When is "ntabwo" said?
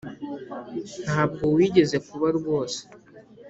1.05-1.43